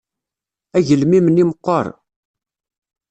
Agelmim-nni 0.77 1.43
meɣɣer. 1.49 1.85